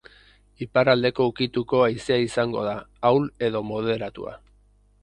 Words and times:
Iparraldeko 0.65 1.27
ukituko 1.33 1.83
haizea 1.89 2.17
izango 2.25 2.65
da, 2.71 2.75
ahul 3.11 3.31
edo 3.51 3.65
moderatua. 3.75 4.37